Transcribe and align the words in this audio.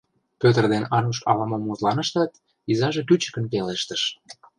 Пӧтыр 0.41 0.65
ден 0.73 0.83
Ануш 0.97 1.17
ала-мом 1.29 1.61
мутланыштат, 1.67 2.31
изаже 2.71 3.01
кӱчыкын 3.07 3.45
пелештыш: 3.51 4.01